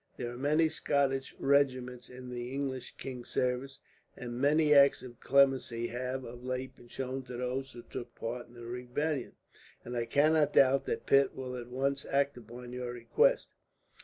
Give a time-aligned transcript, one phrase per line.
[0.17, 3.81] There are many Scottish regiments in the English king's service,
[4.17, 8.47] and many acts of clemency have, of late, been shown to those who took part
[8.47, 9.33] in the rebellion,
[9.85, 13.53] and I cannot doubt that Pitt will at once act upon your request.